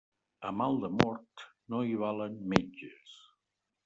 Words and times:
A 0.47 0.51
mal 0.59 0.77
de 0.83 0.89
mort, 1.01 1.43
no 1.73 1.81
hi 1.89 1.93
valen 2.05 2.39
metges. 2.55 3.21